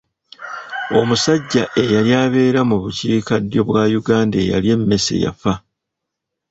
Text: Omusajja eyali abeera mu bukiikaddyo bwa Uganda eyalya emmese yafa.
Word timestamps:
Omusajja 0.99 1.63
eyali 1.81 2.11
abeera 2.23 2.61
mu 2.69 2.75
bukiikaddyo 2.81 3.61
bwa 3.69 3.83
Uganda 3.99 4.35
eyalya 4.43 4.71
emmese 4.77 5.15
yafa. 5.23 5.53